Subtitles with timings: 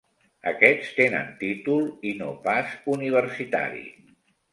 [0.51, 3.85] Aquests tenen títol, i no pas universitari.